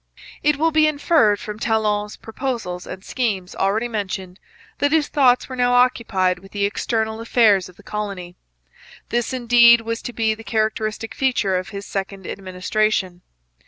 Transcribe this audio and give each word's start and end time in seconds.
It 0.41 0.57
will 0.57 0.71
be 0.71 0.87
inferred 0.87 1.39
from 1.39 1.59
Talon's 1.59 2.17
proposals 2.17 2.87
and 2.87 3.05
schemes 3.05 3.53
already 3.55 3.87
mentioned 3.87 4.39
that 4.79 4.91
his 4.91 5.09
thoughts 5.09 5.47
were 5.47 5.55
now 5.55 5.73
occupied 5.75 6.39
with 6.39 6.53
the 6.53 6.65
external 6.65 7.19
affairs 7.21 7.69
of 7.69 7.75
the 7.75 7.83
colony. 7.83 8.35
This 9.09 9.31
indeed 9.31 9.81
was 9.81 10.01
to 10.01 10.11
be 10.11 10.33
the 10.33 10.43
characteristic 10.43 11.13
feature 11.13 11.55
of 11.55 11.69
his 11.69 11.85
second 11.85 12.25
administration. 12.25 13.21